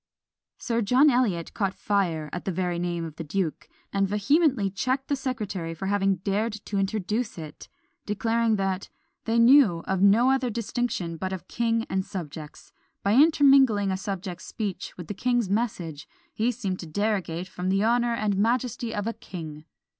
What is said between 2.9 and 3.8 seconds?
of the duke,